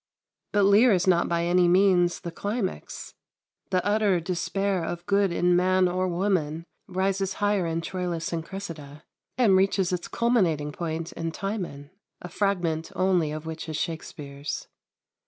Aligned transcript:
But 0.51 0.63
"Lear" 0.65 0.91
is 0.93 1.05
not 1.05 1.29
by 1.29 1.43
any 1.43 1.67
means 1.67 2.21
the 2.21 2.31
climax. 2.31 3.13
The 3.69 3.85
utter 3.85 4.19
despair 4.19 4.83
of 4.83 5.05
good 5.05 5.31
in 5.31 5.55
man 5.55 5.87
or 5.87 6.07
woman 6.07 6.65
rises 6.87 7.33
higher 7.35 7.67
in 7.67 7.81
"Troilus 7.81 8.33
and 8.33 8.43
Cressida," 8.43 9.03
and 9.37 9.55
reaches 9.55 9.93
its 9.93 10.07
culminating 10.07 10.71
point 10.71 11.11
in 11.11 11.31
"Timon," 11.31 11.91
a 12.19 12.29
fragment 12.29 12.91
only 12.95 13.31
of 13.31 13.45
which 13.45 13.69
is 13.69 13.77
Shakspere's. 13.77 14.67